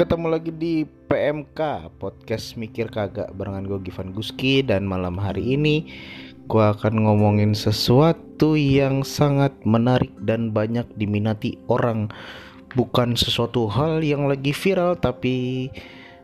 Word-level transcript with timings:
ketemu 0.00 0.32
lagi 0.32 0.48
di 0.56 0.88
PMK 1.12 1.92
Podcast 2.00 2.56
Mikir 2.56 2.88
Kagak 2.88 3.36
barengan 3.36 3.68
gue 3.68 3.84
Givan 3.84 4.16
Guski. 4.16 4.64
Dan 4.64 4.88
malam 4.88 5.20
hari 5.20 5.60
ini 5.60 5.92
gue 6.48 6.64
akan 6.72 7.04
ngomongin 7.04 7.52
sesuatu 7.52 8.56
yang 8.56 9.04
sangat 9.04 9.52
menarik 9.68 10.08
dan 10.24 10.56
banyak 10.56 10.88
diminati 10.96 11.60
orang. 11.68 12.08
Bukan 12.72 13.12
sesuatu 13.12 13.68
hal 13.68 14.00
yang 14.00 14.24
lagi 14.24 14.56
viral 14.56 14.96
tapi 14.96 15.68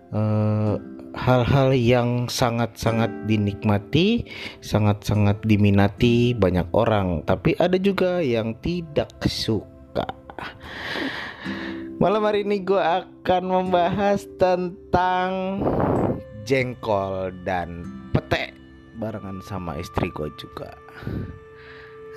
eh, 0.08 0.74
hal-hal 1.12 1.68
yang 1.76 2.32
sangat-sangat 2.32 3.28
dinikmati, 3.28 4.24
sangat-sangat 4.64 5.44
diminati 5.44 6.32
banyak 6.32 6.64
orang, 6.72 7.20
tapi 7.28 7.52
ada 7.60 7.76
juga 7.76 8.24
yang 8.24 8.56
tidak 8.64 9.12
suka. 9.28 10.08
Malam 11.96 12.28
hari 12.28 12.44
ini 12.44 12.60
gue 12.60 12.76
akan 12.76 13.42
membahas 13.48 14.28
tentang 14.36 15.64
jengkol 16.44 17.32
dan 17.40 17.88
pete 18.12 18.52
barengan 19.00 19.40
sama 19.40 19.80
istri 19.80 20.12
gue 20.12 20.28
juga. 20.36 20.76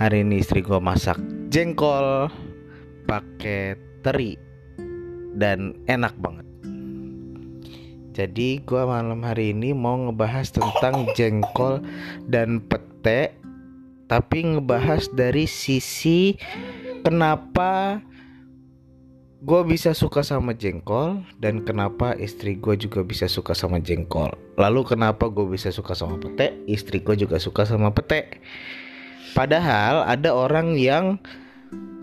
Hari 0.03 0.27
ini 0.27 0.43
istri 0.43 0.59
gue 0.59 0.83
masak 0.83 1.15
jengkol 1.47 2.27
pakai 3.07 3.79
teri 4.03 4.35
dan 5.39 5.71
enak 5.87 6.11
banget. 6.19 6.43
Jadi 8.11 8.59
gue 8.59 8.83
malam 8.83 9.23
hari 9.23 9.55
ini 9.55 9.71
mau 9.71 9.95
ngebahas 9.95 10.59
tentang 10.59 11.07
jengkol 11.15 11.79
dan 12.27 12.59
pete 12.67 13.31
Tapi 14.11 14.37
ngebahas 14.41 15.07
dari 15.13 15.45
sisi 15.45 16.33
kenapa 17.05 18.01
gue 19.39 19.61
bisa 19.63 19.95
suka 19.95 20.19
sama 20.19 20.51
jengkol 20.51 21.23
Dan 21.39 21.63
kenapa 21.63 22.11
istri 22.19 22.59
gue 22.59 22.75
juga 22.75 23.07
bisa 23.07 23.31
suka 23.31 23.55
sama 23.55 23.79
jengkol. 23.79 24.35
Lalu 24.59 24.83
kenapa 24.83 25.31
gue 25.31 25.47
bisa 25.47 25.71
suka 25.71 25.95
sama 25.95 26.19
pete? 26.19 26.59
Istri 26.67 27.03
gue 27.07 27.15
juga 27.23 27.39
suka 27.39 27.63
sama 27.63 27.95
pete. 27.95 28.43
Padahal 29.31 30.03
ada 30.03 30.35
orang 30.35 30.75
yang 30.75 31.21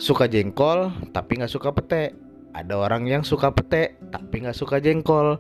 suka 0.01 0.25
jengkol 0.31 0.93
tapi 1.13 1.37
nggak 1.37 1.53
suka 1.53 1.77
pete. 1.77 2.17
Ada 2.57 2.73
orang 2.73 3.05
yang 3.05 3.21
suka 3.21 3.53
pete 3.53 4.01
tapi 4.09 4.41
nggak 4.41 4.57
suka 4.57 4.81
jengkol. 4.81 5.37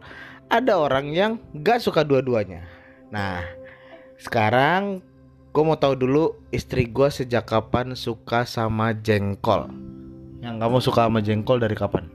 Ada 0.47 0.79
orang 0.79 1.11
yang 1.11 1.43
gak 1.59 1.83
suka 1.83 2.07
dua-duanya. 2.07 2.63
Nah, 3.11 3.43
sekarang 4.15 5.03
gue 5.51 5.63
mau 5.67 5.75
tahu 5.75 5.99
dulu 5.99 6.39
istri 6.55 6.87
gue 6.87 7.11
sejak 7.11 7.51
kapan 7.51 7.99
suka 7.99 8.47
sama 8.47 8.95
jengkol. 8.95 9.67
Yang 10.47 10.57
kamu 10.63 10.77
suka 10.79 11.11
sama 11.11 11.19
jengkol 11.19 11.59
dari 11.59 11.75
kapan? 11.75 12.07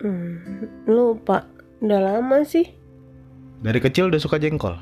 Hmm, 0.00 0.64
lupa. 0.88 1.44
Udah 1.84 2.00
lama 2.00 2.40
sih. 2.48 2.64
Dari 3.60 3.76
kecil 3.76 4.08
udah 4.08 4.16
suka 4.16 4.40
jengkol. 4.40 4.72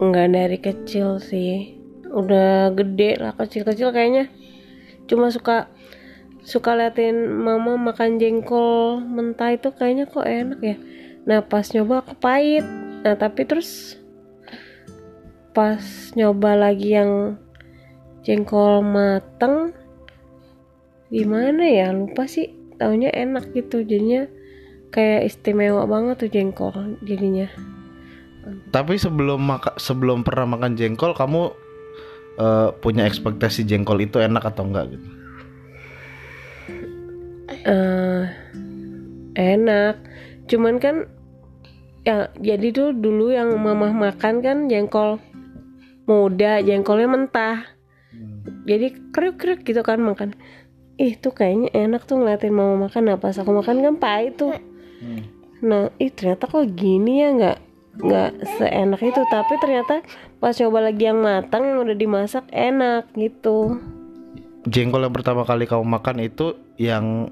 Enggak 0.00 0.32
dari 0.32 0.56
kecil 0.56 1.20
sih. 1.20 1.76
Udah 2.08 2.72
gede 2.72 3.20
lah 3.20 3.36
kecil-kecil 3.36 3.92
kayaknya. 3.92 4.32
Cuma 5.04 5.28
suka 5.28 5.68
suka 6.46 6.72
liatin 6.78 7.28
mama 7.42 7.76
makan 7.76 8.22
jengkol 8.22 9.02
mentah 9.02 9.58
itu 9.58 9.74
kayaknya 9.74 10.06
kok 10.06 10.22
enak 10.22 10.60
ya 10.62 10.76
nah 11.26 11.42
pas 11.42 11.66
nyoba 11.74 12.06
aku 12.06 12.14
pahit 12.22 12.62
nah 13.02 13.18
tapi 13.18 13.42
terus 13.42 13.98
pas 15.50 15.82
nyoba 16.14 16.54
lagi 16.54 16.94
yang 16.94 17.34
jengkol 18.26 18.82
mateng. 18.82 19.70
Gimana 21.14 21.62
ya? 21.62 21.94
Lupa 21.94 22.26
sih. 22.26 22.50
Taunya 22.76 23.14
enak 23.14 23.54
gitu. 23.54 23.86
Jadinya 23.86 24.26
kayak 24.90 25.30
istimewa 25.30 25.86
banget 25.86 26.26
tuh 26.26 26.30
jengkol 26.30 26.98
jadinya. 27.06 27.46
Tapi 28.70 28.94
sebelum 28.98 29.42
maka 29.42 29.74
sebelum 29.78 30.22
pernah 30.22 30.46
makan 30.54 30.78
jengkol 30.78 31.14
kamu 31.14 31.50
uh, 32.38 32.70
punya 32.78 33.06
ekspektasi 33.06 33.66
jengkol 33.66 33.98
itu 33.98 34.22
enak 34.22 34.42
atau 34.54 34.62
enggak 34.66 34.94
gitu? 34.94 35.08
Uh, 37.66 38.30
enak. 39.34 39.98
Cuman 40.46 40.78
kan 40.78 41.10
ya 42.06 42.30
jadi 42.38 42.70
tuh 42.70 42.94
dulu 42.94 43.34
yang 43.34 43.50
mamah 43.58 43.90
makan 43.90 44.38
kan 44.38 44.70
jengkol 44.70 45.18
muda 46.06 46.62
jengkolnya 46.62 47.10
mentah 47.10 47.75
jadi 48.66 48.86
kriuk 49.12 49.36
kriuk 49.38 49.60
gitu 49.62 49.80
kan 49.80 50.02
makan 50.02 50.34
ih 50.96 51.14
tuh 51.16 51.32
kayaknya 51.32 51.68
enak 51.76 52.08
tuh 52.08 52.16
ngeliatin 52.16 52.52
mama 52.52 52.88
makan 52.88 53.12
nah 53.12 53.18
pas 53.20 53.36
aku 53.36 53.52
makan 53.52 53.84
kan 53.84 53.94
pahit 53.96 54.36
tuh 54.36 54.54
Hmm. 54.96 55.28
nah 55.60 55.92
ih 56.00 56.08
ternyata 56.08 56.48
kok 56.48 56.72
gini 56.72 57.20
ya 57.20 57.28
nggak 57.36 57.58
nggak 58.00 58.30
seenak 58.56 59.00
itu 59.04 59.20
tapi 59.28 59.60
ternyata 59.60 60.00
pas 60.40 60.56
coba 60.56 60.88
lagi 60.88 61.04
yang 61.04 61.20
matang 61.20 61.68
yang 61.68 61.84
udah 61.84 61.92
dimasak 61.92 62.48
enak 62.48 63.04
gitu 63.12 63.76
Jengkol 64.64 65.04
yang 65.04 65.12
pertama 65.12 65.44
kali 65.44 65.68
kamu 65.68 65.84
makan 65.84 66.16
itu 66.24 66.56
yang 66.80 67.28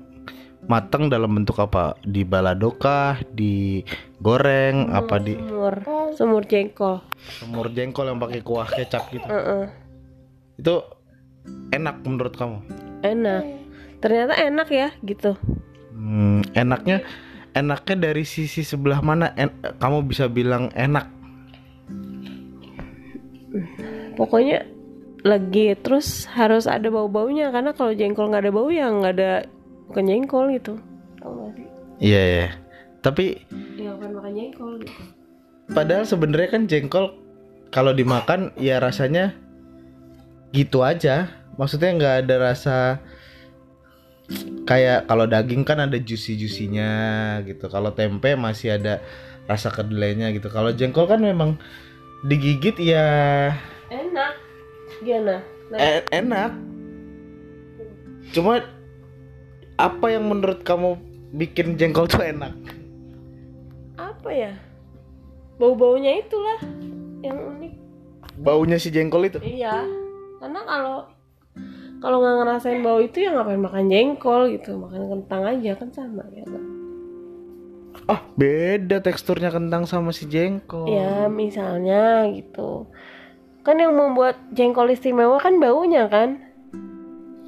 matang 0.65 1.11
dalam 1.11 1.35
bentuk 1.35 1.59
apa? 1.59 1.99
Di 2.01 2.23
balado 2.23 2.71
kah? 2.77 3.19
Di 3.27 3.83
goreng? 4.23 4.89
apa 4.95 5.19
di 5.19 5.35
semur 5.35 5.75
semur 6.15 6.43
jengkol 6.47 7.03
semur 7.41 7.67
jengkol 7.75 8.06
yang 8.06 8.21
pakai 8.23 8.41
kuah 8.41 8.69
kecap 8.71 9.09
gitu? 9.11 9.27
Heeh. 9.27 9.84
Itu 10.59 10.82
enak 11.75 12.04
menurut 12.06 12.34
kamu? 12.34 12.59
enak. 13.04 13.42
Ternyata 14.00 14.32
enak 14.37 14.69
ya 14.72 14.88
gitu. 15.04 15.37
Hmm, 15.92 16.41
enaknya 16.56 17.04
enaknya 17.53 17.97
dari 18.10 18.25
sisi 18.25 18.64
sebelah 18.64 19.00
mana? 19.04 19.32
En- 19.37 19.54
kamu 19.81 20.09
bisa 20.09 20.28
bilang 20.28 20.72
enak? 20.72 21.09
pokoknya 24.14 24.66
lagi 25.25 25.75
terus 25.81 26.26
harus 26.31 26.70
ada 26.70 26.87
bau 26.91 27.10
baunya 27.10 27.50
karena 27.50 27.75
kalau 27.75 27.94
jengkol 27.97 28.31
nggak 28.31 28.44
ada 28.47 28.53
bau 28.54 28.69
ya 28.70 28.87
nggak 28.91 29.14
ada 29.19 29.32
bukan 29.91 30.04
jengkol 30.06 30.44
gitu. 30.54 30.75
Iya 31.98 32.22
ya. 32.22 32.48
Tapi 33.00 33.43
ya 33.78 33.94
bukan 33.97 34.10
makan 34.16 34.32
jengkol 34.32 34.72
gitu. 34.81 35.03
padahal 35.72 36.04
sebenarnya 36.04 36.48
kan 36.53 36.62
jengkol 36.69 37.16
kalau 37.72 37.97
dimakan 37.97 38.53
ya 38.60 38.76
rasanya 38.84 39.32
gitu 40.54 40.87
aja. 40.87 41.26
Maksudnya 41.59 41.91
nggak 41.98 42.15
ada 42.25 42.34
rasa 42.38 42.76
kayak 44.65 45.04
kalau 45.04 45.26
daging 45.26 45.66
kan 45.66 45.82
ada 45.82 45.98
juicy 45.98 46.38
juicynya 46.38 46.92
gitu. 47.42 47.66
Kalau 47.66 47.91
tempe 47.91 48.38
masih 48.38 48.78
ada 48.78 49.03
rasa 49.44 49.69
kedelainya 49.69 50.31
gitu. 50.32 50.47
Kalau 50.48 50.70
jengkol 50.70 51.10
kan 51.10 51.19
memang 51.19 51.59
digigit 52.25 52.78
ya 52.81 53.53
enak 53.93 54.32
gimana 55.04 55.44
nah, 55.69 55.78
e- 55.78 56.06
enak. 56.09 56.50
Cuma 58.32 58.64
apa 59.76 60.06
yang 60.09 60.25
menurut 60.25 60.62
kamu 60.62 60.97
bikin 61.34 61.75
jengkol 61.75 62.06
tuh 62.06 62.22
enak? 62.22 62.54
apa 63.94 64.31
ya 64.32 64.53
bau 65.54 65.76
baunya 65.76 66.19
itulah 66.19 66.59
yang 67.20 67.37
unik 67.37 67.72
Baunya 68.34 68.81
si 68.81 68.88
jengkol 68.88 69.28
itu. 69.28 69.38
iya 69.38 69.84
karena 70.44 70.60
kalau 70.62 70.97
kalau 71.99 72.21
nggak 72.21 72.37
ngerasain 72.37 72.84
bau 72.84 73.00
itu 73.00 73.25
ya 73.25 73.32
ngapain 73.32 73.56
makan 73.59 73.88
jengkol 73.88 74.53
gitu 74.53 74.77
makan 74.77 75.09
kentang 75.09 75.43
aja 75.49 75.72
kan 75.72 75.88
sama 75.88 76.21
ya 76.31 76.44
kan? 76.44 76.62
Ah, 78.05 78.21
beda 78.37 79.00
teksturnya 79.00 79.49
kentang 79.49 79.88
sama 79.88 80.12
si 80.12 80.28
jengkol. 80.28 80.84
Ya 80.84 81.25
misalnya 81.27 82.28
gitu 82.28 82.84
Kan 83.65 83.81
yang 83.81 83.97
membuat 83.97 84.37
jengkol 84.53 84.93
istimewa 84.93 85.41
kan 85.41 85.56
baunya 85.56 86.05
kan 86.06 86.44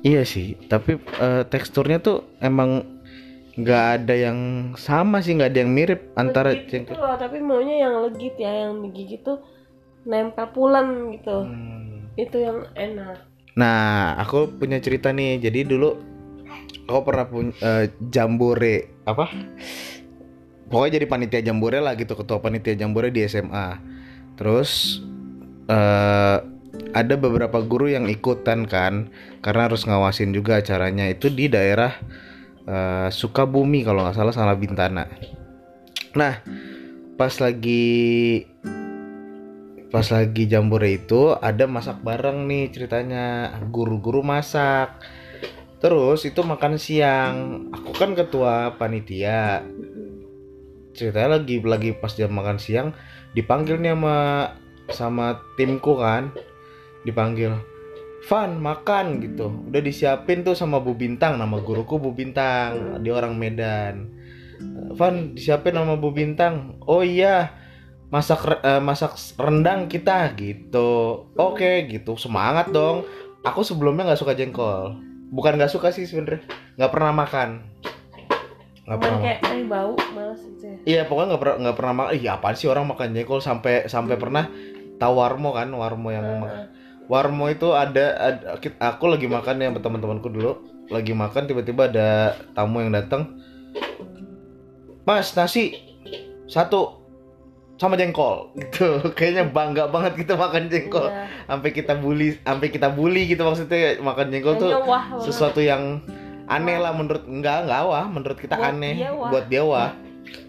Iya 0.00 0.24
sih, 0.24 0.56
tapi 0.72 0.96
eh, 0.96 1.42
teksturnya 1.44 2.00
tuh 2.00 2.24
emang 2.40 2.86
nggak 3.52 3.84
ada 3.98 4.14
yang 4.14 4.38
sama 4.78 5.18
sih, 5.18 5.34
nggak 5.34 5.50
ada 5.52 5.60
yang 5.60 5.72
mirip 5.72 6.00
antara 6.14 6.54
Legit 6.54 6.64
gitu 6.64 6.72
jengkol. 6.94 7.04
loh 7.04 7.16
Tapi 7.18 7.36
maunya 7.42 7.76
yang 7.84 7.94
legit 8.00 8.36
ya 8.38 8.52
Yang 8.64 8.72
digigit 8.88 9.20
tuh 9.20 9.38
nempel 10.08 10.48
pulen 10.56 11.12
gitu 11.12 11.36
Hmm. 11.44 11.75
Itu 12.16 12.40
yang 12.40 12.64
enak 12.74 13.36
Nah, 13.56 14.14
aku 14.20 14.52
punya 14.60 14.78
cerita 14.78 15.10
nih. 15.10 15.40
Jadi 15.40 15.64
dulu 15.64 15.96
aku 16.86 17.00
pernah 17.02 17.26
punya 17.26 17.88
jambore 18.12 19.02
apa? 19.08 19.32
Pokoknya 20.68 21.00
jadi 21.00 21.06
panitia 21.08 21.40
jambore 21.42 21.80
lah 21.80 21.96
gitu, 21.96 22.12
ketua 22.12 22.38
panitia 22.38 22.76
jambore 22.76 23.08
di 23.08 23.24
SMA. 23.24 23.80
Terus 24.36 25.00
eh 25.66 26.38
ada 26.92 27.14
beberapa 27.16 27.64
guru 27.64 27.88
yang 27.88 28.04
ikutan 28.04 28.68
kan, 28.68 29.08
karena 29.40 29.72
harus 29.72 29.88
ngawasin 29.88 30.36
juga 30.36 30.60
acaranya 30.60 31.08
itu 31.08 31.32
di 31.32 31.48
daerah 31.48 31.96
eh, 32.68 33.08
Sukabumi 33.08 33.80
kalau 33.80 34.04
nggak 34.04 34.16
salah 34.20 34.34
salah 34.36 34.56
Bintana. 34.58 35.08
Nah, 36.12 36.44
pas 37.16 37.32
lagi 37.40 38.44
pas 39.86 40.06
lagi 40.10 40.50
jambore 40.50 40.98
itu 40.98 41.34
ada 41.38 41.64
masak 41.70 42.02
bareng 42.02 42.50
nih 42.50 42.74
ceritanya. 42.74 43.54
Guru-guru 43.70 44.20
masak. 44.26 44.98
Terus 45.78 46.26
itu 46.26 46.40
makan 46.42 46.80
siang. 46.80 47.68
Aku 47.70 47.94
kan 47.94 48.16
ketua 48.18 48.74
panitia. 48.80 49.62
Ceritanya 50.96 51.38
lagi 51.38 51.60
lagi 51.60 51.90
pas 51.92 52.16
jam 52.16 52.32
makan 52.32 52.56
siang 52.56 52.96
dipanggil 53.36 53.76
nih 53.76 53.92
sama 53.92 54.16
sama 54.90 55.26
timku 55.54 55.96
kan. 56.00 56.32
Dipanggil 57.06 57.54
Van 58.26 58.58
makan 58.58 59.22
gitu. 59.22 59.52
Udah 59.70 59.82
disiapin 59.84 60.42
tuh 60.42 60.58
sama 60.58 60.82
Bu 60.82 60.98
Bintang 60.98 61.38
nama 61.38 61.62
guruku 61.62 62.02
Bu 62.02 62.10
Bintang 62.10 62.98
dia 63.04 63.14
orang 63.14 63.38
Medan. 63.38 64.10
Van 64.96 65.36
disiapin 65.36 65.78
sama 65.78 65.94
Bu 65.94 66.10
Bintang? 66.10 66.80
Oh 66.82 67.06
iya 67.06 67.55
masak 68.10 68.62
eh, 68.62 68.82
masak 68.82 69.18
rendang 69.36 69.90
kita 69.90 70.30
gitu. 70.38 71.24
Oke 71.34 71.86
gitu. 71.90 72.14
Semangat 72.14 72.70
dong. 72.70 73.02
Aku 73.42 73.62
sebelumnya 73.62 74.10
nggak 74.10 74.20
suka 74.20 74.34
jengkol. 74.34 74.98
Bukan 75.30 75.58
nggak 75.58 75.72
suka 75.72 75.90
sih 75.90 76.06
sebenarnya. 76.06 76.42
Nggak 76.78 76.92
pernah 76.92 77.12
makan. 77.14 77.48
Nggak 78.86 78.98
pernah 79.02 79.18
kayak 79.18 79.40
eh 79.50 79.64
bau 79.66 79.94
males 80.14 80.40
gitu 80.46 80.62
ya 80.62 80.76
Iya 80.86 81.00
pokoknya 81.10 81.34
nggak 81.34 81.42
pernah 81.42 81.56
nggak 81.66 81.76
pernah 81.76 81.94
makan. 81.94 82.12
Iya 82.14 82.30
apaan 82.38 82.54
sih 82.54 82.68
orang 82.70 82.86
makan 82.86 83.08
jengkol 83.14 83.40
sampai 83.42 83.90
sampai 83.90 84.14
pernah 84.14 84.44
tahu 85.02 85.14
warmo 85.18 85.50
kan? 85.50 85.68
Warmo 85.74 86.08
yang 86.14 86.26
Heeh. 86.46 86.66
warmo 87.06 87.46
itu 87.50 87.70
ada, 87.74 88.14
ada 88.18 88.58
aku 88.82 89.10
lagi 89.10 89.26
makan 89.26 89.62
ya 89.62 89.66
sama 89.74 89.80
teman-temanku 89.82 90.30
dulu. 90.30 90.52
Lagi 90.86 91.10
makan 91.10 91.50
tiba-tiba 91.50 91.90
ada 91.90 92.38
tamu 92.54 92.78
yang 92.78 92.94
datang. 92.94 93.42
Mas 95.02 95.34
nasi 95.34 95.74
satu 96.46 97.05
sama 97.76 97.94
jengkol. 97.94 98.50
Gitu. 98.60 99.12
Kayaknya 99.12 99.44
bangga 99.48 99.84
banget 99.88 100.24
kita 100.24 100.34
makan 100.34 100.68
jengkol. 100.68 101.08
Iya. 101.08 101.24
sampai 101.46 101.70
kita 101.70 101.92
bully 101.96 102.28
sampai 102.40 102.68
kita 102.68 102.88
bully 102.90 103.22
gitu 103.28 103.42
maksudnya. 103.44 104.00
Makan 104.00 104.26
jengkol 104.32 104.54
tuh 104.56 104.70
Kayaknya 104.72 104.88
wah 104.88 105.04
banget. 105.12 105.24
sesuatu 105.24 105.60
yang 105.60 106.00
aneh 106.46 106.78
lah 106.78 106.92
menurut 106.94 107.24
enggak 107.24 107.68
enggak 107.68 107.82
wah. 107.84 108.06
Menurut 108.08 108.38
kita 108.38 108.56
Buat 108.56 108.70
aneh. 108.72 108.94
dia 108.96 109.10
wah. 109.12 109.28
buat 109.28 109.44
dia 109.46 109.62
wah. 109.62 109.90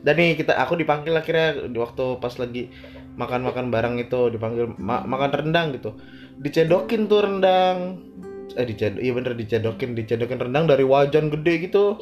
Dan 0.02 0.14
nih 0.18 0.34
kita 0.34 0.58
aku 0.58 0.74
dipanggil 0.74 1.14
akhirnya 1.14 1.70
di 1.70 1.78
waktu 1.78 2.18
pas 2.18 2.34
lagi 2.36 2.72
makan-makan 3.14 3.70
bareng 3.70 3.96
itu 3.98 4.30
dipanggil 4.30 4.74
ma- 4.78 5.06
makan 5.06 5.30
rendang 5.32 5.74
gitu. 5.74 5.94
Dicedokin 6.38 7.06
tuh 7.06 7.22
rendang. 7.22 8.02
Eh 8.58 8.66
dicedok 8.66 9.04
iya 9.04 9.12
bener 9.14 9.34
dicedokin 9.36 9.94
dicedokin 9.94 10.40
rendang 10.40 10.66
dari 10.66 10.82
wajan 10.82 11.30
gede 11.30 11.70
gitu 11.70 11.94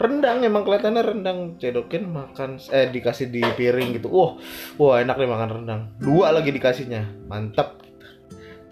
rendang 0.00 0.40
emang 0.40 0.64
kelihatannya 0.64 1.02
rendang. 1.04 1.38
Cedokin 1.60 2.08
makan 2.08 2.56
eh 2.72 2.88
dikasih 2.88 3.28
di 3.28 3.44
piring 3.44 4.00
gitu. 4.00 4.08
Wah 4.08 4.40
wah 4.80 4.96
enak 5.04 5.20
nih 5.20 5.28
makan 5.28 5.50
rendang. 5.60 5.80
Dua 6.00 6.32
lagi 6.32 6.48
dikasihnya. 6.48 7.28
Mantap 7.28 7.84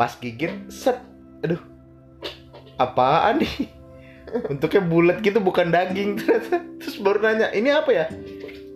pas 0.01 0.17
gigit 0.17 0.73
set. 0.73 0.97
Aduh. 1.45 1.61
Apaan 2.81 3.45
nih? 3.45 3.69
Bentuknya 4.49 4.81
bulat 4.81 5.21
gitu 5.21 5.45
bukan 5.45 5.69
daging. 5.69 6.17
Ternyata. 6.17 6.57
Terus 6.81 6.97
baru 7.05 7.21
nanya 7.21 7.53
ini 7.53 7.69
apa 7.69 7.91
ya? 7.93 8.07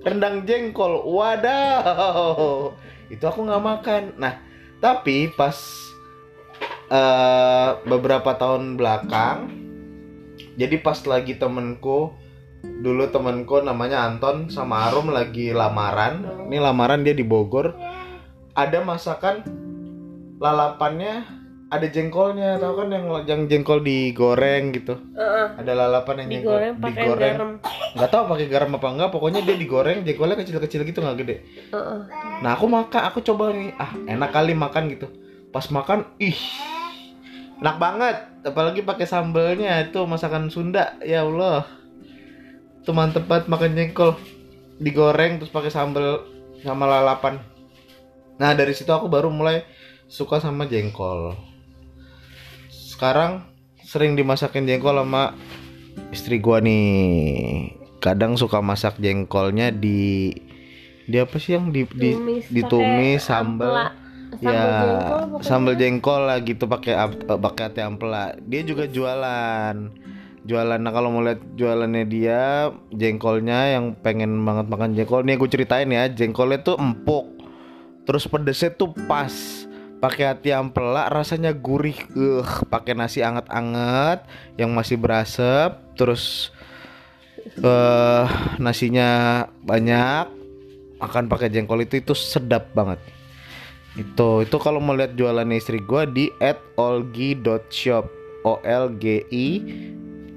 Rendang 0.05 0.45
jengkol. 0.45 1.09
Wadaw. 1.09 2.77
Itu 3.09 3.25
aku 3.25 3.49
nggak 3.49 3.65
makan. 3.65 4.03
Nah 4.21 4.45
tapi 4.83 5.33
pas 5.33 5.57
eh, 6.91 7.71
beberapa 7.87 8.35
tahun 8.37 8.77
belakang 8.77 9.63
jadi 10.59 10.77
pas 10.85 10.99
lagi 11.09 11.39
temenku 11.39 12.13
dulu 12.63 13.11
temenku 13.11 13.59
namanya 13.63 14.07
Anton 14.07 14.51
sama 14.51 14.91
Arum 14.91 15.11
lagi 15.11 15.51
lamaran. 15.51 16.47
Ini 16.47 16.59
lamaran 16.63 17.03
dia 17.03 17.15
di 17.15 17.27
Bogor. 17.27 17.75
Ada 18.55 18.83
masakan 18.83 19.43
lalapannya 20.39 21.27
ada 21.73 21.87
jengkolnya. 21.89 22.59
Tau 22.63 22.75
kan 22.79 22.89
yang 22.91 23.07
yang 23.27 23.41
jengkol 23.51 23.83
digoreng 23.83 24.77
gitu? 24.77 24.95
Heeh. 25.15 25.47
ada 25.59 25.73
lalapan 25.75 26.27
yang 26.27 26.29
jengkol 26.39 26.59
digoreng 26.59 26.75
pakai 26.79 27.03
digoreng. 27.03 27.35
garam. 27.35 27.51
Nggak 27.93 28.11
tahu 28.11 28.23
pakai 28.31 28.47
garam 28.47 28.71
apa 28.79 28.89
enggak. 28.95 29.11
Pokoknya 29.11 29.41
dia 29.43 29.57
digoreng 29.59 29.99
jengkolnya 30.07 30.37
kecil-kecil 30.39 30.81
gitu 30.87 30.99
nggak 31.03 31.19
gede. 31.23 31.37
Heeh. 31.75 31.99
nah 32.43 32.55
aku 32.55 32.67
makan 32.71 33.03
aku 33.11 33.19
coba 33.27 33.51
nih. 33.51 33.75
Ah 33.79 33.93
enak 34.07 34.31
kali 34.31 34.53
makan 34.55 34.93
gitu. 34.93 35.07
Pas 35.51 35.67
makan 35.73 36.07
ih 36.23 36.39
enak 37.59 37.77
banget. 37.79 38.17
Apalagi 38.43 38.83
pakai 38.83 39.07
sambelnya 39.07 39.83
itu 39.83 40.03
masakan 40.03 40.51
Sunda. 40.51 40.99
Ya 41.03 41.23
Allah 41.23 41.82
itu 42.83 42.91
mantep 42.91 43.31
banget 43.31 43.47
makan 43.47 43.79
jengkol 43.79 44.19
digoreng 44.83 45.39
terus 45.39 45.55
pakai 45.55 45.71
sambel 45.71 46.27
sama 46.67 46.91
lalapan. 46.91 47.39
Nah 48.43 48.51
dari 48.59 48.75
situ 48.75 48.91
aku 48.91 49.07
baru 49.07 49.31
mulai 49.31 49.63
suka 50.11 50.43
sama 50.43 50.67
jengkol. 50.67 51.39
Sekarang 52.69 53.47
sering 53.87 54.19
dimasakin 54.19 54.67
jengkol 54.67 54.99
sama 54.99 55.39
istri 56.11 56.43
gua 56.43 56.59
nih. 56.59 57.79
Kadang 58.03 58.35
suka 58.35 58.59
masak 58.59 58.99
jengkolnya 58.99 59.71
di 59.71 60.35
di 61.07 61.17
apa 61.23 61.39
sih 61.39 61.55
yang 61.55 61.71
di, 61.71 61.87
di 61.87 62.19
Tumis 62.19 62.51
ditumis 62.51 63.23
pakai 63.23 63.31
sambal. 63.31 63.75
Ya 64.43 64.59
jengkol 64.59 65.43
sambal 65.47 65.75
jengkol 65.79 66.21
lah 66.27 66.43
gitu 66.43 66.67
pakai 66.67 66.99
eh, 66.99 67.11
pakai 67.39 67.63
ati 67.71 67.79
ampela. 67.79 68.35
Dia 68.43 68.67
juga 68.67 68.91
jualan 68.91 69.77
jualan. 70.43 70.79
Nah 70.79 70.93
kalau 70.93 71.09
mau 71.11 71.23
lihat 71.23 71.41
jualannya 71.55 72.05
dia 72.07 72.71
jengkolnya 72.91 73.79
yang 73.79 73.95
pengen 73.99 74.43
banget 74.43 74.67
makan 74.67 74.95
jengkol. 74.99 75.23
Nih 75.23 75.39
gue 75.39 75.51
ceritain 75.51 75.89
ya 75.89 76.11
jengkolnya 76.11 76.63
tuh 76.67 76.77
empuk. 76.79 77.27
Terus 78.03 78.27
pedesnya 78.27 78.75
tuh 78.75 78.91
pas. 79.07 79.33
Pakai 80.03 80.35
hati 80.35 80.51
ampela 80.51 81.07
rasanya 81.07 81.55
gurih. 81.55 81.95
Eh 82.19 82.47
pakai 82.67 82.99
nasi 82.99 83.23
anget-anget 83.23 84.27
yang 84.59 84.75
masih 84.75 84.99
berasap. 84.99 85.79
Terus 85.95 86.51
eh 87.63 88.27
nasinya 88.59 89.47
banyak. 89.63 90.27
Makan 90.99 91.27
pakai 91.27 91.51
jengkol 91.51 91.87
itu 91.87 92.03
itu 92.03 92.15
sedap 92.15 92.71
banget. 92.75 92.99
Itu 93.95 94.43
itu 94.43 94.57
kalau 94.59 94.81
mau 94.83 94.95
lihat 94.97 95.15
jualan 95.15 95.47
istri 95.55 95.79
gua 95.83 96.07
di 96.07 96.31
@olgi.shop 96.79 98.07
o 98.43 98.59
l 98.63 98.85
g 98.99 99.23
i 99.31 99.49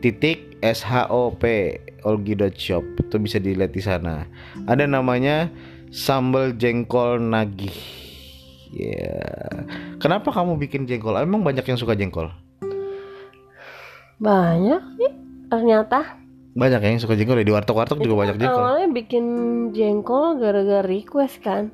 titik 0.06 0.62
s 0.62 0.86
h 0.86 1.10
o 1.10 1.34
p 1.34 1.74
olgi.shop 2.06 2.86
itu 3.02 3.16
bisa 3.18 3.42
dilihat 3.42 3.74
di 3.74 3.82
sana. 3.82 4.30
Ada 4.70 4.86
namanya 4.86 5.50
sambal 5.90 6.54
jengkol 6.54 7.18
nagih. 7.18 7.74
Ya 8.70 9.18
kenapa 9.98 10.30
kamu 10.30 10.62
bikin 10.62 10.86
jengkol? 10.86 11.18
Emang 11.18 11.42
banyak 11.42 11.66
yang 11.66 11.82
suka 11.82 11.98
jengkol? 11.98 12.30
Banyak 14.22 14.84
sih 15.02 15.12
ternyata. 15.50 16.22
Banyak 16.54 16.86
yang 16.86 17.02
suka 17.02 17.18
jengkol 17.18 17.42
ya? 17.42 17.50
Di 17.50 17.54
warteg-warteg 17.58 17.98
juga 18.06 18.30
banyak 18.30 18.38
jengkol. 18.38 18.62
awalnya 18.62 18.90
bikin 18.94 19.26
jengkol 19.74 20.38
gara-gara 20.38 20.86
request 20.86 21.42
kan 21.42 21.74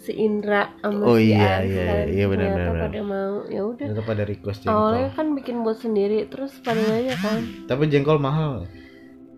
si 0.00 0.16
Indra 0.16 0.72
sama 0.80 1.04
Oh 1.04 1.20
si 1.20 1.30
iya, 1.30 1.60
Ars 1.60 1.68
iya, 1.68 1.84
kan. 1.84 2.04
iya, 2.08 2.24
benar, 2.26 2.46
Ternyata 2.48 2.70
benar, 2.72 2.82
pada 2.88 3.00
mau. 3.04 3.34
Ya 3.52 3.62
udah. 3.68 3.86
Itu 3.92 4.02
pada 4.02 4.22
request 4.24 4.58
jengkol. 4.64 4.74
Awalnya 4.74 5.08
kan 5.12 5.26
bikin 5.36 5.56
buat 5.60 5.78
sendiri 5.78 6.18
terus 6.32 6.52
pada 6.64 6.80
nanya 6.80 7.14
kan. 7.20 7.40
Tapi 7.68 7.82
jengkol 7.86 8.16
mahal. 8.16 8.64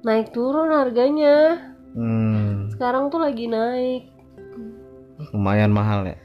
Naik 0.07 0.31
turun 0.31 0.71
harganya. 0.71 1.59
Hmm, 1.93 2.71
sekarang 2.73 3.11
tuh 3.11 3.21
lagi 3.21 3.51
naik. 3.51 4.09
Lumayan 5.35 5.71
mahal 5.71 6.07
ya? 6.09 6.17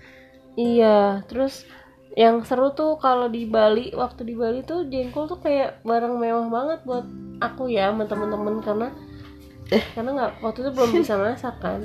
Iya 0.58 0.98
terus 1.30 1.70
yang 2.18 2.42
seru 2.42 2.74
tuh 2.74 2.98
kalau 2.98 3.30
di 3.30 3.46
Bali 3.46 3.94
waktu 3.94 4.26
di 4.26 4.34
Bali 4.34 4.66
tuh 4.66 4.90
jengkol 4.90 5.30
tuh 5.30 5.38
kayak 5.38 5.86
barang 5.86 6.18
mewah 6.18 6.50
banget 6.50 6.80
buat 6.82 7.06
aku 7.38 7.70
ya 7.70 7.94
sama 7.94 8.10
temen-temen 8.10 8.58
karena 8.66 8.90
Eh. 9.68 9.84
karena 9.94 10.16
nggak 10.16 10.32
waktu 10.42 10.64
itu 10.64 10.72
belum 10.74 10.92
bisa 10.98 11.14
masak 11.20 11.60
kan 11.60 11.84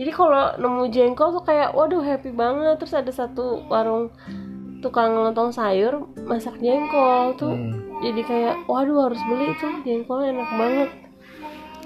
jadi 0.00 0.10
kalau 0.16 0.56
nemu 0.56 0.88
jengkol 0.88 1.28
tuh 1.36 1.44
kayak 1.44 1.76
waduh 1.76 2.00
happy 2.00 2.32
banget 2.32 2.80
terus 2.80 2.96
ada 2.96 3.12
satu 3.12 3.60
warung 3.68 4.08
tukang 4.80 5.12
lontong 5.12 5.52
sayur 5.52 6.08
masak 6.24 6.56
jengkol 6.64 7.36
tuh 7.36 7.52
Hmm. 7.52 8.00
jadi 8.00 8.20
kayak 8.24 8.54
waduh 8.64 9.12
harus 9.12 9.20
beli 9.28 9.52
tuh 9.60 9.84
jengkolnya 9.84 10.32
enak 10.32 10.50
banget 10.56 10.88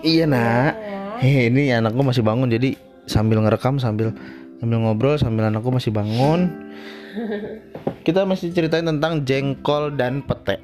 iya 0.06 0.24
nak 0.30 0.78
ya. 0.78 1.04
Hei, 1.14 1.46
ini 1.46 1.70
anakku 1.70 2.02
masih 2.02 2.26
bangun 2.26 2.50
jadi 2.50 2.74
sambil 3.06 3.38
ngerekam 3.38 3.78
sambil 3.78 4.10
sambil 4.58 4.82
ngobrol 4.82 5.14
sambil 5.14 5.46
anakku 5.46 5.70
masih 5.70 5.94
bangun. 5.94 6.50
Kita 8.06 8.26
masih 8.26 8.50
ceritain 8.50 8.84
tentang 8.84 9.22
jengkol 9.22 9.94
dan 9.94 10.26
pete. 10.26 10.58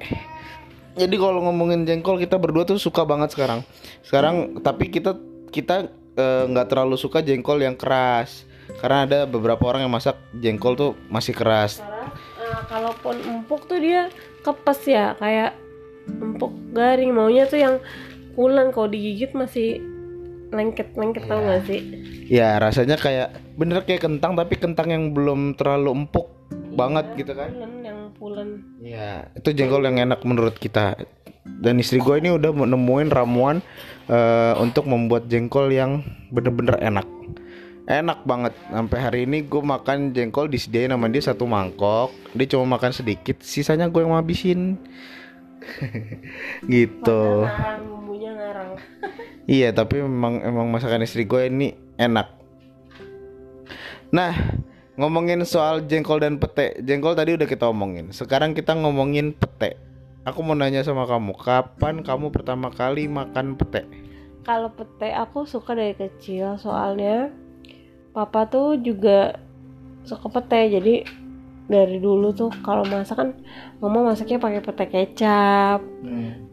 Jadi 0.99 1.15
kalau 1.15 1.39
ngomongin 1.47 1.87
jengkol 1.87 2.19
kita 2.19 2.35
berdua 2.35 2.67
tuh 2.67 2.75
suka 2.77 3.07
banget 3.07 3.31
sekarang. 3.31 3.63
Sekarang 4.03 4.59
tapi 4.59 4.91
kita 4.91 5.15
kita 5.49 5.89
eh, 6.13 6.43
nggak 6.45 6.67
terlalu 6.67 6.95
suka 6.95 7.19
jengkol 7.19 7.59
yang 7.59 7.73
keras. 7.73 8.43
Karena 8.71 9.03
ada 9.03 9.19
beberapa 9.25 9.61
orang 9.65 9.83
yang 9.83 9.91
masak 9.91 10.15
jengkol 10.33 10.73
tuh 10.73 10.91
masih 11.07 11.31
keras. 11.31 11.77
Karena 11.77 12.07
eh, 12.39 12.61
kalaupun 12.65 13.15
empuk 13.19 13.65
tuh 13.65 13.77
dia 13.77 14.07
kepes 14.41 14.81
ya 14.85 15.13
kayak 15.15 15.53
empuk 16.07 16.49
garing 16.71 17.11
maunya 17.11 17.45
tuh 17.45 17.57
yang 17.57 17.75
pulen 18.31 18.71
kalau 18.71 18.87
digigit 18.87 19.31
masih 19.31 19.83
lengket-lengket 20.49 21.23
tau 21.25 21.37
Iya. 21.37 21.47
gak 21.47 21.61
sih 21.63 21.79
Ya 22.27 22.49
rasanya 22.57 22.95
kayak 22.95 23.27
bener 23.55 23.83
kayak 23.83 24.01
kentang 24.01 24.33
tapi 24.33 24.55
kentang 24.55 24.87
yang 24.87 25.03
belum 25.11 25.53
terlalu 25.53 25.95
empuk 25.97 26.27
banget 26.71 27.05
gitu 27.17 27.31
kan. 27.33 27.51
pulen 27.51 27.73
yang 27.81 27.99
pulen 28.13 28.49
Iya, 28.79 29.29
itu 29.33 29.49
jengkol 29.51 29.83
yang 29.83 29.99
enak 30.01 30.23
menurut 30.23 30.55
kita. 30.55 30.95
dan 31.41 31.75
istri 31.75 31.97
gue 31.97 32.15
ini 32.15 32.29
udah 32.31 32.53
nemuin 32.53 33.09
ramuan 33.09 33.65
eh, 34.11 34.53
untuk 34.59 34.85
membuat 34.91 35.31
jengkol 35.31 35.71
yang 35.71 36.03
bener-bener 36.29 36.75
enak 36.83 37.07
enak 37.87 38.23
banget 38.27 38.53
sampai 38.69 38.99
hari 38.99 39.19
ini 39.25 39.47
gue 39.47 39.63
makan 39.63 40.11
jengkol 40.11 40.51
disediain 40.51 40.91
sama 40.91 41.07
dia 41.07 41.23
satu 41.23 41.47
mangkok 41.47 42.13
dia 42.35 42.45
cuma 42.51 42.77
makan 42.77 42.91
sedikit 42.93 43.41
sisanya 43.41 43.89
gue 43.89 44.03
yang 44.03 44.13
ngabisin 44.13 44.77
gitu 46.71 47.47
ngarang 47.47 47.83
bumbunya 47.89 48.31
ngarang 48.35 48.69
Iya, 49.49 49.73
tapi 49.73 49.99
memang 49.99 50.39
emang 50.45 50.69
masakan 50.69 51.01
istri 51.01 51.25
gue 51.25 51.49
ini 51.49 51.73
enak. 51.97 52.29
Nah, 54.13 54.31
ngomongin 54.95 55.41
soal 55.43 55.83
jengkol 55.89 56.21
dan 56.21 56.37
pete. 56.37 56.77
Jengkol 56.85 57.17
tadi 57.17 57.35
udah 57.35 57.47
kita 57.49 57.67
omongin. 57.67 58.13
Sekarang 58.13 58.53
kita 58.53 58.77
ngomongin 58.77 59.33
pete. 59.33 59.75
Aku 60.21 60.45
mau 60.45 60.53
nanya 60.53 60.85
sama 60.85 61.09
kamu, 61.09 61.33
kapan 61.33 62.05
kamu 62.05 62.29
pertama 62.29 62.69
kali 62.69 63.09
makan 63.09 63.57
pete? 63.57 64.01
kalau 64.41 64.73
pete 64.73 65.13
aku 65.13 65.45
suka 65.45 65.77
dari 65.77 65.93
kecil 65.93 66.57
soalnya 66.57 67.29
papa 68.11 68.49
tuh 68.49 68.77
juga 68.81 69.37
suka 70.05 70.27
pete. 70.29 70.77
Jadi 70.77 70.95
dari 71.69 71.97
dulu 72.01 72.33
tuh 72.35 72.51
kalau 72.65 72.83
masak 72.89 73.15
kan 73.21 73.29
mama 73.79 74.11
masaknya 74.11 74.41
pakai 74.41 74.61
pete 74.65 74.85
kecap 74.91 75.79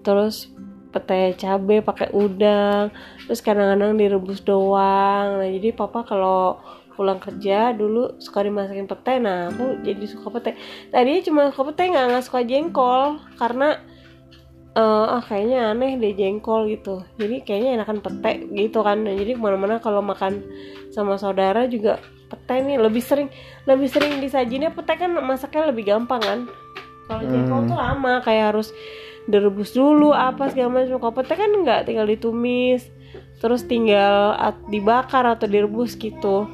terus 0.07 0.53
pete 0.95 1.35
cabe 1.37 1.83
pakai 1.83 2.13
udang 2.15 2.95
terus 3.27 3.41
kadang-kadang 3.41 3.97
direbus 3.97 4.45
doang. 4.45 5.43
Nah 5.43 5.49
jadi 5.49 5.73
papa 5.73 6.05
kalau 6.05 6.61
pulang 6.99 7.23
kerja 7.23 7.71
dulu 7.71 8.19
suka 8.19 8.43
dimasakin 8.43 8.91
pete. 8.91 9.23
Nah 9.23 9.55
aku 9.55 9.79
jadi 9.87 10.05
suka 10.11 10.35
pete. 10.35 10.59
Tadinya 10.91 11.23
cuma 11.23 11.43
suka 11.55 11.71
pete 11.71 11.95
nggak 11.95 12.07
nggak 12.11 12.25
suka 12.27 12.41
jengkol. 12.43 13.23
Karena 13.39 13.79
eh, 14.75 15.07
ah 15.15 15.23
kayaknya 15.23 15.71
aneh 15.71 15.95
deh 16.03 16.13
jengkol 16.19 16.67
gitu. 16.67 17.07
Jadi 17.23 17.47
kayaknya 17.47 17.71
enakan 17.79 18.03
pete 18.03 18.51
gitu 18.51 18.83
kan. 18.83 19.07
Nah, 19.07 19.15
jadi 19.15 19.39
ke 19.39 19.41
mana-mana 19.41 19.79
kalau 19.79 20.03
makan 20.03 20.43
sama 20.91 21.15
saudara 21.15 21.71
juga 21.71 22.03
pete 22.27 22.59
nih. 22.59 22.83
Lebih 22.83 23.03
sering 23.07 23.31
lebih 23.71 23.87
sering 23.87 24.19
disajinnya 24.19 24.75
pete 24.75 24.99
kan 24.99 25.15
masaknya 25.23 25.71
lebih 25.71 25.87
gampang 25.87 26.19
kan. 26.19 26.41
Kalau 27.07 27.23
jengkol 27.23 27.71
tuh 27.71 27.79
lama 27.79 28.21
kayak 28.27 28.53
harus 28.53 28.75
direbus 29.31 29.71
dulu 29.71 30.11
apa 30.11 30.51
segala 30.51 30.83
macam. 30.83 30.99
Kalau 30.99 31.15
pete 31.15 31.39
kan 31.39 31.51
nggak 31.55 31.87
tinggal 31.87 32.11
ditumis 32.11 32.99
terus 33.39 33.63
tinggal 33.65 34.35
dibakar 34.67 35.25
atau 35.25 35.47
direbus 35.47 35.95
gitu 35.95 36.51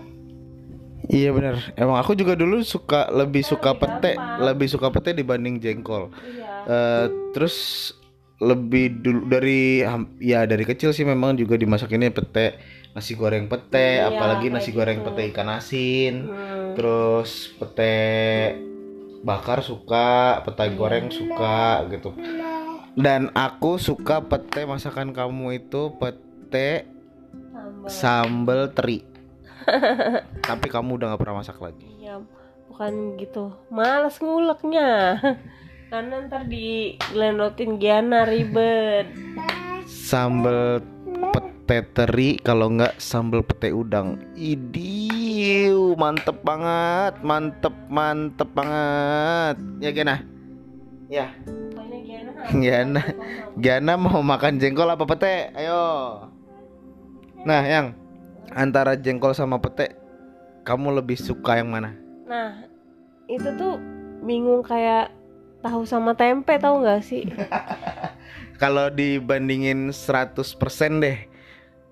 Iya 1.07 1.31
benar. 1.31 1.55
Emang 1.75 1.97
aku 1.97 2.13
juga 2.13 2.33
dulu 2.33 2.61
suka 2.61 3.09
lebih 3.11 3.43
suka 3.43 3.73
pete, 3.73 4.15
lebih 4.39 4.67
suka 4.67 4.89
pete 4.89 5.13
dibanding 5.13 5.59
jengkol. 5.59 6.09
iya 6.25 6.53
Eh, 6.65 7.07
terus 7.31 7.93
lebih 8.41 8.99
dulu 8.99 9.29
dari 9.29 9.85
ya 10.19 10.43
dari 10.43 10.65
kecil 10.65 10.91
sih 10.91 11.05
memang 11.05 11.37
juga 11.37 11.55
dimasakinnya 11.55 12.09
pete 12.11 12.57
nasi 12.91 13.15
goreng 13.15 13.47
pete 13.47 14.01
Iya, 14.01 14.09
apalagi 14.09 14.49
nasi 14.49 14.71
goreng 14.71 15.01
gitu. 15.01 15.13
pete 15.13 15.23
ikan 15.29 15.49
asin 15.51 16.25
Hmm. 16.25 16.73
terus 16.73 17.53
pete 17.55 17.95
bakar 19.21 19.61
suka 19.61 20.41
pete 20.41 20.65
goreng 20.73 21.09
suka 21.09 21.85
gitu 21.89 22.17
dan 22.95 23.29
aku 23.33 23.77
suka 23.77 24.21
pete 24.21 24.65
masakan 24.65 25.11
kamu 25.11 25.61
itu 25.61 25.93
pete 25.95 26.89
Sambal. 27.85 27.87
sambal 27.87 28.61
teri 28.71 28.99
tapi 30.49 30.67
kamu 30.71 31.01
udah 31.01 31.07
nggak 31.13 31.21
pernah 31.21 31.41
masak 31.41 31.59
lagi? 31.61 31.89
Iya, 32.01 32.21
bukan 32.71 33.17
gitu. 33.19 33.55
Males 33.69 34.17
nguleknya. 34.21 35.21
Karena 35.93 36.27
ntar 36.27 36.49
digelendotin 36.51 37.79
Giana 37.79 38.27
ribet. 38.27 39.07
sambal 39.85 40.81
pete 41.31 41.85
teri 41.95 42.41
kalau 42.41 42.73
nggak 42.73 42.99
sambal 42.99 43.47
pete 43.47 43.71
udang. 43.71 44.19
Idiu 44.35 45.95
mantep 45.95 46.43
banget 46.43 47.21
mantep 47.23 47.75
mantep 47.89 48.49
banget. 48.53 49.57
Ya 49.79 49.91
Gena 49.95 50.35
ya. 51.09 51.27
Giana. 52.05 52.43
Giana 52.51 53.03
Giana 53.57 53.93
mau 53.95 54.21
makan 54.21 54.59
jengkol 54.59 54.91
apa 54.91 55.05
pete? 55.07 55.55
Ayo. 55.55 55.85
Nah 57.45 57.63
yang 57.65 57.87
antara 58.55 58.95
jengkol 58.95 59.35
sama 59.35 59.59
pete 59.59 59.99
kamu 60.65 61.03
lebih 61.03 61.19
suka 61.19 61.61
yang 61.61 61.75
mana 61.75 61.93
Nah, 62.25 62.65
itu 63.29 63.45
tuh 63.61 63.77
bingung 64.25 64.65
kayak 64.65 65.13
tahu 65.61 65.85
sama 65.85 66.17
tempe 66.17 66.57
tahu 66.57 66.81
nggak 66.81 67.03
sih? 67.05 67.29
kalau 68.63 68.89
dibandingin 68.89 69.93
100% 69.93 70.41
deh 71.05 71.19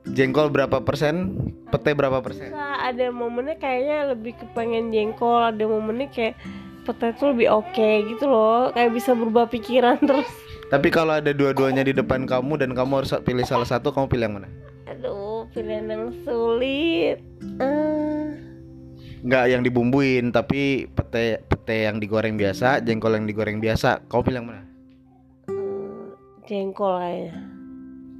jengkol 0.08 0.50
berapa 0.50 0.82
persen 0.82 1.36
pete 1.70 1.94
berapa 1.94 2.18
persen 2.24 2.50
Bisa 2.50 2.68
ada 2.80 3.06
momennya 3.12 3.54
kayaknya 3.60 4.16
lebih 4.16 4.34
kepengen 4.40 4.90
jengkol, 4.90 5.52
ada 5.52 5.62
momennya 5.68 6.10
kayak 6.10 6.34
pete 6.82 7.14
tuh 7.14 7.36
lebih 7.36 7.52
oke 7.54 7.90
gitu 8.10 8.26
loh, 8.26 8.74
kayak 8.74 8.90
bisa 8.90 9.14
berubah 9.14 9.46
pikiran 9.46 10.02
terus. 10.08 10.26
Tapi 10.72 10.88
kalau 10.88 11.20
ada 11.20 11.30
dua-duanya 11.30 11.84
di 11.84 11.92
depan 11.92 12.24
kamu 12.24 12.56
dan 12.56 12.70
kamu 12.72 13.04
harus 13.04 13.12
pilih 13.22 13.44
salah 13.44 13.68
satu, 13.68 13.92
kamu 13.92 14.06
pilih 14.08 14.24
yang 14.26 14.34
mana? 14.40 14.48
Aduh, 14.92 15.48
pilihan 15.50 15.88
yang 15.88 16.04
sulit. 16.22 17.18
Eh, 17.58 18.24
Nggak 19.22 19.44
yang 19.48 19.62
dibumbuin, 19.62 20.34
tapi 20.34 20.84
pete 20.84 21.40
pete 21.46 21.86
yang 21.86 21.96
digoreng 21.96 22.34
biasa, 22.34 22.82
jengkol 22.82 23.14
yang 23.14 23.24
digoreng 23.24 23.56
biasa. 23.56 24.02
Kamu 24.10 24.20
pilih 24.20 24.38
yang 24.42 24.48
mana? 24.50 24.62
eh, 25.46 26.04
jengkol 26.44 26.98
kayaknya. 26.98 27.34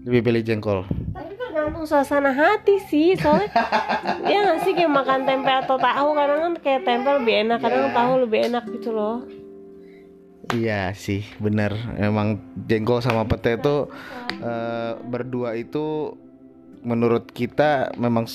Lebih 0.02 0.20
pilih 0.22 0.42
jengkol. 0.42 0.78
Tapi 1.12 1.32
tergantung 1.34 1.84
suasana 1.84 2.30
hati 2.30 2.78
sih, 2.86 3.14
soalnya 3.14 3.50
ya 4.30 4.38
nggak 4.42 4.58
sih 4.62 4.72
kayak 4.72 4.90
makan 4.90 5.20
tempe 5.22 5.52
atau 5.52 5.76
tahu 5.76 6.08
kadang 6.14 6.38
kan 6.40 6.52
kayak 6.58 6.82
tempe 6.82 7.10
lebih 7.18 7.34
enak, 7.46 7.58
kadang 7.60 7.90
tahu 7.90 8.12
lebih 8.22 8.38
enak 8.48 8.64
gitu 8.70 8.90
loh. 8.90 9.26
Iya 10.52 10.92
sih, 10.92 11.22
bener. 11.38 11.74
Emang 11.96 12.38
jengkol 12.64 12.98
sama 12.98 13.26
pete 13.26 13.58
itu 13.58 13.90
eh, 14.38 14.92
berdua 15.02 15.54
itu 15.54 16.14
menurut 16.82 17.30
kita 17.30 17.94
memang 17.94 18.26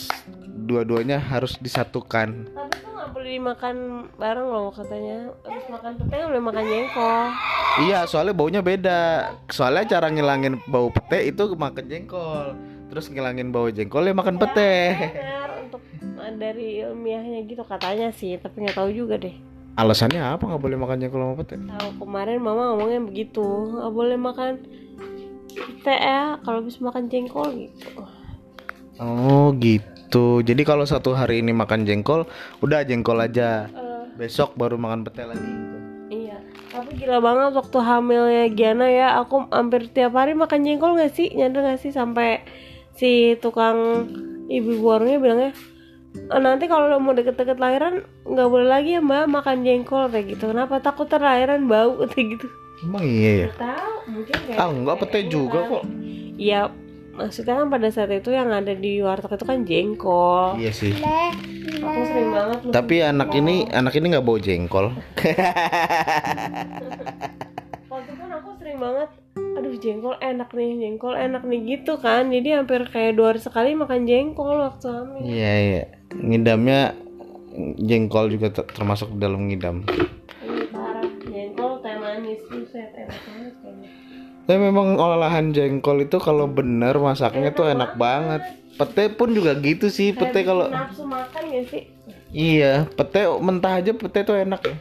dua-duanya 0.68 1.20
harus 1.20 1.60
disatukan. 1.60 2.48
Tapi 2.52 2.76
tuh 2.80 2.92
nggak 2.96 3.10
boleh 3.14 3.32
dimakan 3.40 3.76
bareng 4.16 4.48
loh 4.48 4.72
katanya. 4.72 5.32
Habis 5.44 5.66
makan 5.68 5.92
pete 6.00 6.16
boleh 6.24 6.44
makan 6.44 6.64
jengkol. 6.66 7.24
Iya, 7.78 8.00
soalnya 8.10 8.34
baunya 8.34 8.62
beda. 8.64 9.02
Soalnya 9.52 9.86
cara 9.86 10.08
ngilangin 10.10 10.58
bau 10.66 10.90
pete 10.90 11.30
itu 11.30 11.44
makan 11.54 11.86
jengkol. 11.86 12.56
Terus 12.88 13.06
ngilangin 13.12 13.52
bau 13.52 13.68
jengkol 13.70 14.08
ya 14.08 14.16
makan 14.16 14.40
pete. 14.40 14.96
Benar 14.96 15.50
untuk 15.62 15.84
dari 16.40 16.84
ilmiahnya 16.84 17.46
gitu 17.48 17.64
katanya 17.68 18.10
sih, 18.16 18.40
tapi 18.40 18.64
nggak 18.64 18.76
tahu 18.80 18.90
juga 18.96 19.20
deh. 19.20 19.36
Alasannya 19.78 20.24
apa 20.24 20.42
nggak 20.42 20.64
boleh 20.64 20.78
makan 20.80 20.98
jengkol 21.04 21.22
sama 21.22 21.36
pete? 21.38 21.56
Tahu 21.60 21.90
kemarin 22.02 22.42
mama 22.42 22.74
ngomongnya 22.74 23.00
begitu, 23.06 23.46
nggak 23.46 23.94
boleh 23.94 24.18
makan 24.18 24.52
pete 25.54 25.96
ya 25.96 26.42
kalau 26.42 26.66
habis 26.66 26.82
makan 26.82 27.06
jengkol 27.12 27.46
gitu. 27.54 27.92
Oh 28.98 29.54
gitu. 29.56 30.42
Jadi 30.42 30.62
kalau 30.62 30.84
satu 30.84 31.14
hari 31.14 31.40
ini 31.40 31.52
makan 31.52 31.84
jengkol, 31.84 32.26
udah 32.60 32.82
jengkol 32.82 33.18
aja. 33.18 33.68
Eh, 33.68 34.04
Besok 34.16 34.58
baru 34.58 34.76
makan 34.76 35.06
pete 35.06 35.22
lagi. 35.22 35.38
gitu. 35.44 35.78
Iya, 36.10 36.38
tapi 36.72 36.98
gila 36.98 37.20
banget 37.20 37.54
waktu 37.54 37.78
hamilnya 37.78 38.46
Giana 38.50 38.88
ya, 38.88 39.08
aku 39.16 39.46
hampir 39.48 39.86
tiap 39.88 40.16
hari 40.16 40.34
makan 40.34 40.64
jengkol 40.64 40.96
gak 40.96 41.14
sih? 41.14 41.30
Nyadar 41.30 41.68
gak 41.68 41.80
sih 41.80 41.92
sampai 41.92 42.42
si 42.92 43.38
tukang 43.38 44.10
ibu 44.48 44.82
warungnya 44.82 45.20
bilangnya 45.20 45.52
"Eh, 46.18 46.40
nanti 46.40 46.66
kalau 46.66 46.90
udah 46.90 46.98
mau 46.98 47.14
deket-deket 47.14 47.62
lahiran 47.62 48.02
nggak 48.26 48.50
boleh 48.50 48.66
lagi 48.66 48.98
ya 48.98 49.02
mbak 49.04 49.30
makan 49.30 49.62
jengkol 49.62 50.10
kayak 50.10 50.34
gitu. 50.34 50.50
Kenapa 50.50 50.82
takut 50.82 51.06
terlahiran 51.06 51.70
bau 51.70 51.94
kayak 52.10 52.40
gitu? 52.40 52.48
Emang 52.82 53.06
iya 53.06 53.32
ya? 53.38 53.48
Tahu, 53.54 53.94
mungkin 54.10 54.36
kayak 54.42 54.58
Ah 54.58 54.68
enggak 54.68 54.98
pete 54.98 55.12
kayaknya 55.14 55.30
juga 55.30 55.60
kan. 55.60 55.70
kok. 55.70 55.84
Iya, 56.38 56.60
maksudnya 57.18 57.54
kan 57.58 57.68
pada 57.68 57.90
saat 57.90 58.14
itu 58.14 58.30
yang 58.30 58.48
ada 58.48 58.72
di 58.72 59.02
warteg 59.02 59.34
itu 59.34 59.46
kan 59.46 59.60
jengkol. 59.66 60.56
Iya 60.56 60.72
sih. 60.72 60.94
Aku 61.78 62.02
sering 62.06 62.30
banget. 62.32 62.58
Tapi 62.70 62.96
anak 63.02 63.30
ini 63.34 63.66
anak 63.68 63.94
ini 63.94 64.06
nggak 64.14 64.24
bau 64.24 64.38
jengkol. 64.38 64.94
waktu 67.88 68.12
kan 68.14 68.30
aku 68.30 68.50
sering 68.62 68.78
banget 68.78 69.10
aduh 69.58 69.74
jengkol 69.78 70.14
enak 70.22 70.50
nih 70.54 70.78
jengkol 70.78 71.14
enak 71.18 71.42
nih 71.42 71.60
gitu 71.66 71.98
kan 71.98 72.30
jadi 72.30 72.62
hampir 72.62 72.86
kayak 72.86 73.18
dua 73.18 73.34
hari 73.34 73.42
sekali 73.42 73.74
makan 73.74 74.06
jengkol 74.06 74.54
waktu 74.54 74.86
hamil 74.86 75.22
Iya 75.26 75.54
iya. 75.58 75.84
Ngidamnya 76.14 76.94
jengkol 77.78 78.30
juga 78.30 78.54
ter- 78.54 78.70
termasuk 78.70 79.18
dalam 79.18 79.50
ngidam. 79.50 79.82
ini 79.82 80.70
parah 80.70 81.10
jengkol 81.26 81.82
teh 81.82 81.96
manis 81.98 82.42
enak 82.46 82.70
banget 82.70 82.90
kayaknya 82.94 83.37
Tapi 84.48 84.58
memang 84.58 84.96
olahan 84.96 85.52
jengkol 85.52 86.08
itu 86.08 86.18
kalau 86.24 86.48
bener 86.48 86.96
masaknya 86.98 87.52
tuh 87.52 87.68
enak 87.68 88.00
banget. 88.00 88.42
Pete 88.80 89.12
pun 89.12 89.36
juga 89.36 89.54
gitu 89.60 89.92
sih. 89.92 90.16
Pete 90.16 90.42
Kayak 90.42 90.48
kalau 90.48 90.66
bikin 90.72 90.80
nafsu 90.80 91.04
makan 91.04 91.44
gak 91.52 91.66
sih 91.68 91.84
iya, 92.36 92.88
pete 92.88 93.28
mentah 93.40 93.80
aja 93.80 93.92
pete 93.96 94.20
tuh 94.24 94.36
enak 94.36 94.62
ya. 94.64 94.76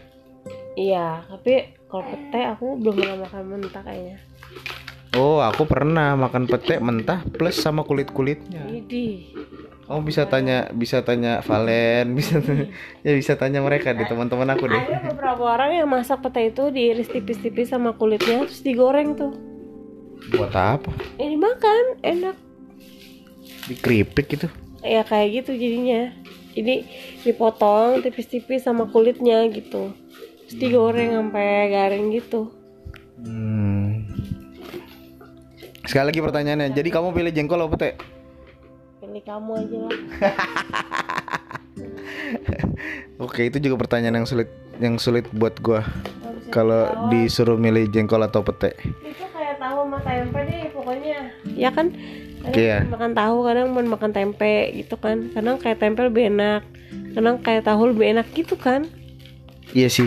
iya 0.77 1.07
tapi 1.31 1.73
kalau 1.87 2.05
pete 2.05 2.41
aku 2.43 2.67
belum 2.79 2.95
pernah 3.01 3.19
makan 3.27 3.43
mentah 3.49 3.83
kayaknya 3.85 4.19
Oh, 5.17 5.41
aku 5.41 5.65
pernah 5.65 6.13
makan 6.13 6.45
pete 6.45 6.77
mentah 6.77 7.25
plus 7.25 7.57
sama 7.57 7.89
kulit-kulitnya. 7.89 8.69
Idi. 8.69 9.33
Oh, 9.89 10.05
bisa 10.05 10.29
tanya, 10.29 10.69
bisa 10.77 11.01
tanya 11.09 11.41
Valen, 11.41 12.13
bisa 12.21 12.37
tanya, 12.45 12.69
ya 13.01 13.17
bisa 13.17 13.33
tanya 13.41 13.65
mereka 13.65 13.97
di 13.97 14.05
teman-teman 14.05 14.53
aku 14.53 14.69
deh. 14.69 14.77
Ada 14.77 15.09
beberapa 15.09 15.57
orang 15.57 15.73
yang 15.73 15.89
masak 15.89 16.21
pete 16.21 16.53
itu 16.53 16.69
diiris 16.69 17.09
tipis-tipis 17.09 17.73
sama 17.73 17.97
kulitnya 17.97 18.45
terus 18.45 18.61
digoreng 18.61 19.17
tuh. 19.17 19.33
Buat 20.35 20.53
apa? 20.55 20.91
Ini 21.23 21.37
makan 21.39 21.85
enak. 22.03 22.37
Dikeripik 23.71 24.27
gitu. 24.33 24.49
Ya 24.83 25.07
kayak 25.07 25.45
gitu 25.45 25.55
jadinya. 25.55 26.11
Ini 26.57 26.89
dipotong 27.23 28.01
tipis-tipis 28.01 28.65
sama 28.65 28.89
kulitnya 28.89 29.45
gitu. 29.53 29.93
Terus 30.47 30.55
digoreng 30.57 31.13
sampai 31.15 31.71
garing 31.71 32.07
gitu. 32.15 32.51
Hmm. 33.21 34.07
Sekali 35.87 36.11
lagi 36.11 36.21
pertanyaannya. 36.23 36.75
Jadi 36.75 36.89
kamu 36.91 37.15
pilih 37.15 37.33
jengkol 37.35 37.61
atau 37.63 37.71
pete? 37.71 37.91
Pilih 38.99 39.23
kamu 39.23 39.51
aja 39.55 39.77
lah. 39.87 39.93
Oke, 43.23 43.49
itu 43.49 43.59
juga 43.63 43.87
pertanyaan 43.87 44.23
yang 44.23 44.29
sulit 44.29 44.51
yang 44.83 44.99
sulit 45.01 45.27
buat 45.33 45.57
gua. 45.63 45.87
Kalau 46.51 47.11
disuruh 47.11 47.59
milih 47.59 47.91
jengkol 47.91 48.23
atau 48.23 48.43
pete. 48.43 48.77
itu 49.03 49.25
kayak 49.35 49.59
tahu 49.59 49.83
sama 49.87 49.99
tempe 50.05 50.41
deh 50.47 50.71
pokoknya. 50.71 51.21
Ya 51.57 51.73
kan? 51.73 51.91
Kadang 52.45 52.63
Iya. 52.63 52.79
makan 52.87 53.13
tahu, 53.13 53.37
kadang 53.43 53.67
mau 53.73 53.83
makan 53.83 54.13
tempe 54.13 54.55
gitu 54.73 54.95
kan. 54.95 55.33
Kadang 55.33 55.57
kayak 55.57 55.81
tempe 55.81 56.05
lebih 56.05 56.31
enak. 56.31 56.63
Kadang 57.13 57.41
kayak 57.41 57.65
tahu 57.65 57.91
lebih 57.91 58.13
enak 58.13 58.29
gitu 58.31 58.55
kan. 58.55 58.87
Iya 59.73 59.89
sih. 59.89 60.07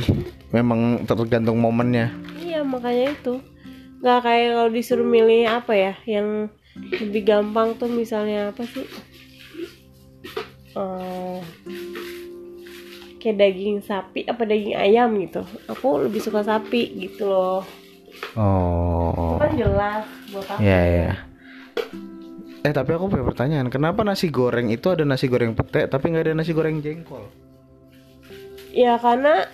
Memang 0.50 1.04
tergantung 1.04 1.60
momennya. 1.60 2.14
Iya 2.40 2.64
makanya 2.64 3.12
itu 3.12 3.42
nggak 4.00 4.20
kayak 4.24 4.48
kalau 4.56 4.72
disuruh 4.72 5.04
milih 5.04 5.44
apa 5.46 5.74
ya 5.76 5.94
yang 6.08 6.48
lebih 6.80 7.28
gampang 7.28 7.76
tuh 7.76 7.92
misalnya 7.92 8.50
apa 8.50 8.64
sih 8.64 8.88
Eh, 10.72 11.40
kayak 13.20 13.36
daging 13.38 13.84
sapi 13.84 14.24
apa 14.24 14.48
daging 14.48 14.74
ayam 14.74 15.12
gitu 15.20 15.44
aku 15.68 16.08
lebih 16.08 16.24
suka 16.24 16.40
sapi 16.40 16.88
gitu 16.98 17.28
loh 17.28 17.62
Oh. 18.34 19.36
kan 19.36 19.52
jelas 19.54 20.04
buat 20.32 20.48
aku 20.48 20.60
Iya, 20.62 20.80
iya. 20.80 21.12
Eh, 22.60 22.74
tapi 22.76 22.92
aku 22.92 23.08
punya 23.08 23.24
pertanyaan. 23.24 23.72
Kenapa 23.72 24.04
nasi 24.04 24.28
goreng 24.28 24.68
itu 24.68 24.92
ada 24.92 25.08
nasi 25.08 25.32
goreng 25.32 25.56
pete 25.56 25.88
tapi 25.88 26.12
nggak 26.12 26.24
ada 26.28 26.34
nasi 26.36 26.52
goreng 26.52 26.80
jengkol? 26.80 27.24
ya 28.70 29.02
karena 29.02 29.50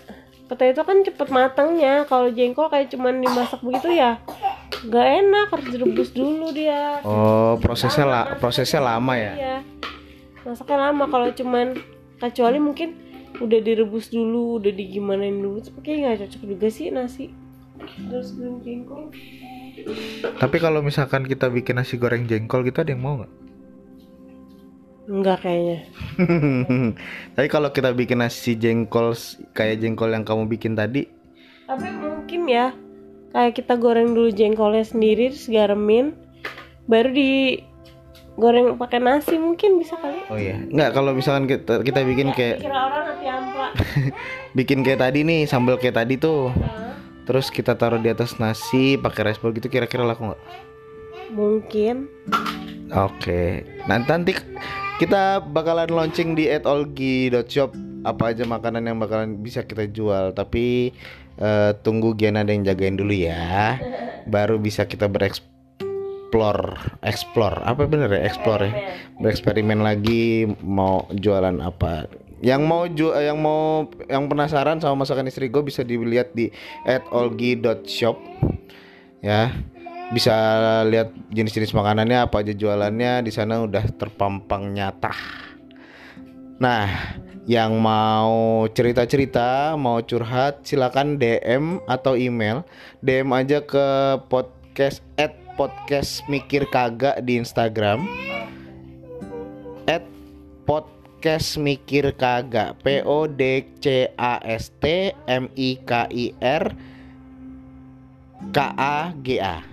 pete 0.46 0.76
itu 0.76 0.82
kan 0.84 1.00
cepet 1.00 1.28
matangnya 1.32 2.04
kalau 2.04 2.28
jengkol 2.28 2.68
kayak 2.68 2.92
cuman 2.92 3.24
dimasak 3.24 3.64
begitu 3.64 3.96
ya 3.96 4.20
nggak 4.86 5.08
enak 5.24 5.48
harus 5.50 5.68
direbus 5.72 6.12
dulu 6.12 6.52
dia 6.52 7.00
Oh, 7.02 7.56
prosesnya 7.58 8.06
la 8.06 8.22
prosesnya 8.38 8.84
lama 8.84 9.16
ya. 9.16 9.34
Iya. 9.34 9.58
Masaknya 10.44 10.92
lama 10.92 11.08
kalau 11.08 11.32
cuman 11.32 11.80
kecuali 12.20 12.60
mungkin 12.60 12.94
udah 13.40 13.60
direbus 13.60 14.12
dulu, 14.12 14.62
udah 14.62 14.72
digimanain 14.72 15.34
dulu, 15.34 15.64
tapi 15.64 15.80
kayak 15.82 15.98
nggak 16.04 16.18
cocok 16.28 16.42
juga 16.46 16.68
sih 16.68 16.92
nasi. 16.92 17.32
Terus 18.12 18.36
goreng 18.38 18.62
jengkol. 18.62 19.10
Tapi 20.40 20.58
kalau 20.60 20.80
misalkan 20.82 21.28
kita 21.28 21.52
bikin 21.52 21.80
nasi 21.80 22.00
goreng 22.00 22.26
jengkol 22.26 22.64
gitu 22.64 22.82
ada 22.84 22.92
yang 22.92 23.04
mau 23.04 23.16
nggak? 23.22 23.34
Enggak 25.06 25.38
kayaknya. 25.46 25.80
Tapi 27.38 27.48
kalau 27.52 27.70
kita 27.70 27.94
bikin 27.94 28.26
nasi 28.26 28.58
jengkol 28.58 29.14
kayak 29.54 29.84
jengkol 29.84 30.10
yang 30.10 30.26
kamu 30.26 30.50
bikin 30.50 30.74
tadi, 30.74 31.06
Tapi 31.66 31.90
mungkin 31.94 32.46
ya 32.50 32.74
kayak 33.34 33.58
kita 33.58 33.78
goreng 33.78 34.14
dulu 34.14 34.30
jengkolnya 34.34 34.86
sendiri 34.86 35.34
terus 35.34 35.50
garemin 35.50 36.14
baru 36.86 37.10
di 37.10 37.60
goreng 38.38 38.78
pakai 38.78 39.02
nasi 39.02 39.36
mungkin 39.42 39.82
bisa 39.82 39.98
kali. 39.98 40.22
oh 40.30 40.38
iya, 40.38 40.62
nggak 40.62 40.92
kalau 40.94 41.12
misalkan 41.18 41.50
kita 41.50 41.82
kita 41.82 42.06
bikin 42.06 42.30
kayak 42.36 42.62
Kira 42.62 42.80
orang 42.86 43.06
bikin 44.58 44.82
kayak 44.86 45.02
tadi 45.04 45.20
nih 45.26 45.48
sambal 45.50 45.76
kayak 45.80 46.00
tadi 46.00 46.16
tuh? 46.20 46.52
Terus 47.26 47.50
kita 47.50 47.74
taruh 47.74 48.00
di 48.00 48.14
atas 48.14 48.38
nasi 48.38 48.96
pakai 48.96 49.34
rice 49.34 49.42
bowl 49.42 49.52
gitu 49.52 49.68
kira-kira 49.68 50.06
laku 50.06 50.32
nggak? 50.32 50.42
mungkin. 51.34 52.08
Oke, 52.94 53.66
nanti 53.90 54.08
nanti 54.08 54.32
kita 55.02 55.42
bakalan 55.42 55.90
launching 55.90 56.38
di 56.38 56.48
@olgi.shop 56.48 57.74
apa 58.06 58.24
aja 58.32 58.46
makanan 58.46 58.86
yang 58.86 58.98
bakalan 59.02 59.42
bisa 59.42 59.66
kita 59.66 59.90
jual. 59.90 60.32
Tapi 60.38 60.94
eh, 61.42 61.72
tunggu 61.82 62.14
Gian 62.16 62.38
ada 62.38 62.54
yang 62.54 62.64
jagain 62.64 62.96
dulu 62.96 63.12
ya, 63.12 63.76
baru 64.30 64.62
bisa 64.62 64.86
kita 64.86 65.10
bereksplor, 65.10 66.78
explore 67.02 67.58
apa 67.66 67.90
bener 67.90 68.14
ya 68.14 68.22
explore 68.24 68.70
ya, 68.70 68.74
bereksperimen 69.20 69.82
lagi 69.82 70.46
mau 70.62 71.10
jualan 71.12 71.58
apa. 71.60 72.06
Yang 72.46 72.62
mau 72.62 72.86
ju 72.86 73.10
yang 73.18 73.42
mau 73.42 73.90
yang 74.06 74.30
penasaran 74.30 74.78
sama 74.78 75.02
masakan 75.02 75.26
istri 75.26 75.50
gue 75.50 75.66
bisa 75.66 75.82
dilihat 75.82 76.30
di 76.38 76.54
@olgi.shop 77.10 78.22
ya 79.26 79.50
bisa 80.14 80.36
lihat 80.86 81.10
jenis-jenis 81.34 81.74
makanannya 81.74 82.30
apa 82.30 82.46
aja 82.46 82.54
jualannya 82.54 83.26
di 83.26 83.32
sana 83.34 83.66
udah 83.66 83.90
terpampang 83.98 84.78
nyata. 84.78 85.10
Nah, 86.62 86.86
yang 87.50 87.82
mau 87.82 88.64
cerita-cerita, 88.70 89.74
mau 89.74 90.00
curhat, 90.06 90.62
silakan 90.62 91.18
DM 91.18 91.82
atau 91.90 92.14
email. 92.14 92.62
DM 93.02 93.34
aja 93.34 93.66
ke 93.66 93.86
podcast 94.30 95.02
at 95.18 95.34
podcast 95.58 96.22
mikir 96.30 96.70
kagak 96.70 97.18
di 97.26 97.42
Instagram. 97.42 98.06
At 99.90 100.06
podcast 101.26 101.58
mikir 101.58 102.14
kagak. 102.14 102.78
P 102.86 103.02
O 103.02 103.26
D 103.26 103.66
C 103.82 104.06
A 104.14 104.38
S 104.46 104.70
T 104.78 105.10
M 105.26 105.50
I 105.58 105.82
K 105.82 106.06
I 106.06 106.38
R 106.38 106.70
K 108.54 108.58
A 108.78 109.10
G 109.26 109.42
A. 109.42 109.66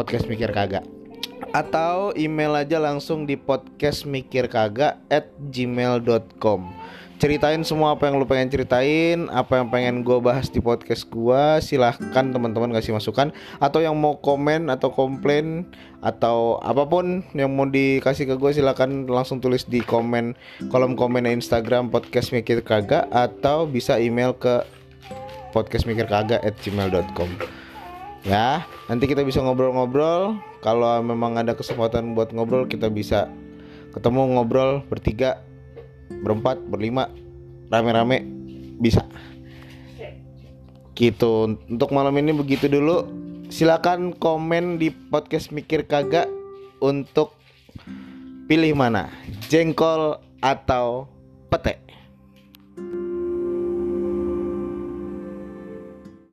Podcast 0.00 0.24
mikir 0.24 0.48
kagak. 0.48 0.88
Atau 1.52 2.16
email 2.16 2.56
aja 2.56 2.80
langsung 2.80 3.28
di 3.28 3.36
podcastmikirkagak 3.36 4.96
at 5.12 5.28
gmail.com 5.52 6.72
ceritain 7.18 7.62
semua 7.62 7.94
apa 7.94 8.10
yang 8.10 8.18
lu 8.18 8.26
pengen 8.26 8.50
ceritain 8.50 9.30
apa 9.30 9.62
yang 9.62 9.68
pengen 9.70 10.02
gue 10.02 10.18
bahas 10.18 10.50
di 10.50 10.58
podcast 10.58 11.06
gua 11.08 11.62
silahkan 11.62 12.26
teman-teman 12.34 12.74
kasih 12.74 12.94
masukan 12.94 13.30
atau 13.62 13.78
yang 13.78 13.94
mau 13.94 14.18
komen 14.18 14.66
atau 14.68 14.90
komplain 14.90 15.64
atau 16.02 16.58
apa 16.60 16.84
pun 16.84 17.22
yang 17.32 17.54
mau 17.54 17.64
dikasih 17.64 18.28
ke 18.28 18.34
gue 18.36 18.50
silahkan 18.50 19.06
langsung 19.06 19.38
tulis 19.38 19.64
di 19.64 19.80
komen 19.80 20.34
kolom 20.68 20.98
komen 20.98 21.24
Instagram 21.30 21.88
podcast 21.88 22.34
mikir 22.34 22.60
kagak 22.66 23.06
atau 23.14 23.64
bisa 23.64 23.96
email 23.96 24.34
ke 24.34 24.66
podcastmikirkagak 25.54 26.42
at 26.42 26.54
gmail.com 26.60 27.30
ya 28.26 28.64
nanti 28.88 29.04
kita 29.04 29.22
bisa 29.22 29.38
ngobrol-ngobrol. 29.44 30.40
Kalau 30.64 30.96
memang 31.04 31.36
ada 31.36 31.52
kesempatan 31.52 32.16
buat 32.16 32.32
ngobrol 32.32 32.64
kita 32.64 32.88
bisa 32.88 33.28
ketemu 33.92 34.32
ngobrol 34.34 34.80
bertiga 34.88 35.44
berempat 36.10 36.60
berlima 36.68 37.08
rame-rame 37.68 38.24
bisa. 38.78 39.04
Gitu. 40.94 41.58
Untuk 41.68 41.90
malam 41.90 42.14
ini 42.18 42.30
begitu 42.34 42.70
dulu. 42.70 43.06
Silakan 43.50 44.16
komen 44.16 44.80
di 44.80 44.90
podcast 44.90 45.50
mikir 45.54 45.86
kagak 45.86 46.26
untuk 46.78 47.34
pilih 48.46 48.74
mana. 48.74 49.10
Jengkol 49.50 50.18
atau 50.40 51.06
pete 51.50 51.93